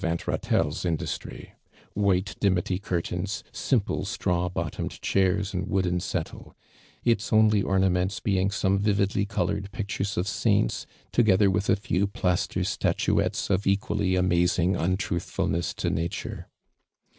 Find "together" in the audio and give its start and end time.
11.11-11.51